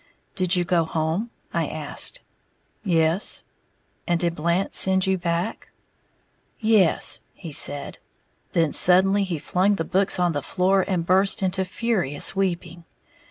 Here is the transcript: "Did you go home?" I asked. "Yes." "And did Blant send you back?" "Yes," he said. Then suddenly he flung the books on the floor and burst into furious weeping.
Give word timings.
"Did 0.33 0.55
you 0.55 0.63
go 0.63 0.83
home?" 0.85 1.29
I 1.53 1.67
asked. 1.67 2.21
"Yes." 2.83 3.45
"And 4.07 4.19
did 4.19 4.33
Blant 4.33 4.73
send 4.73 5.05
you 5.05 5.15
back?" 5.15 5.69
"Yes," 6.59 7.21
he 7.35 7.51
said. 7.51 7.99
Then 8.53 8.71
suddenly 8.71 9.23
he 9.23 9.37
flung 9.37 9.75
the 9.75 9.83
books 9.85 10.17
on 10.17 10.31
the 10.31 10.41
floor 10.41 10.83
and 10.87 11.05
burst 11.05 11.43
into 11.43 11.63
furious 11.65 12.35
weeping. 12.35 12.83